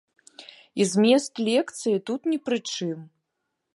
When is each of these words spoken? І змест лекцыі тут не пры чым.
І 0.79 0.87
змест 0.93 1.33
лекцыі 1.49 2.01
тут 2.11 2.21
не 2.33 2.39
пры 2.49 2.57
чым. 2.73 2.99